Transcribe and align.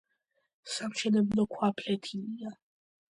სამშენებლო 0.75 1.45
ქვა 1.51 1.69
ფლეთილია. 1.83 2.51